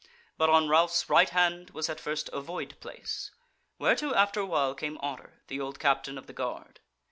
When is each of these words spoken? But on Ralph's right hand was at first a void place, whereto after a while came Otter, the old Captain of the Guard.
But 0.35 0.49
on 0.49 0.67
Ralph's 0.67 1.07
right 1.11 1.29
hand 1.29 1.69
was 1.75 1.87
at 1.87 1.99
first 1.99 2.27
a 2.33 2.41
void 2.41 2.75
place, 2.79 3.29
whereto 3.77 4.15
after 4.15 4.39
a 4.39 4.45
while 4.47 4.73
came 4.73 4.97
Otter, 4.99 5.43
the 5.45 5.59
old 5.59 5.77
Captain 5.79 6.17
of 6.17 6.25
the 6.25 6.33
Guard. 6.33 6.79